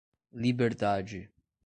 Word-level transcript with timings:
Liberdade 0.33 1.29